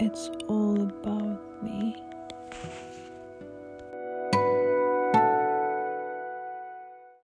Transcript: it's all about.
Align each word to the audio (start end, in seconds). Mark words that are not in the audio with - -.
it's 0.00 0.30
all 0.48 0.80
about. 0.80 1.19